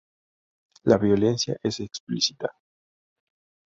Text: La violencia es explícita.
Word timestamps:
La 0.85 0.97
violencia 0.97 1.59
es 1.61 1.79
explícita. 1.79 2.51